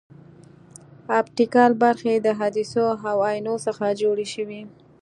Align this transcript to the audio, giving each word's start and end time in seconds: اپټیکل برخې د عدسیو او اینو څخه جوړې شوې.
اپټیکل 1.19 1.71
برخې 1.83 2.15
د 2.25 2.27
عدسیو 2.39 2.85
او 3.11 3.17
اینو 3.29 3.55
څخه 3.65 3.85
جوړې 4.01 4.27
شوې. 4.33 4.61